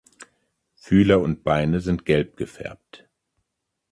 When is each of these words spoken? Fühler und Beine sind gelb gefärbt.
Fühler 0.73 1.19
und 1.21 1.43
Beine 1.43 1.79
sind 1.79 2.05
gelb 2.05 2.35
gefärbt. 2.35 3.07